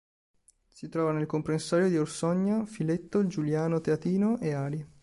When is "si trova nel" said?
0.65-1.27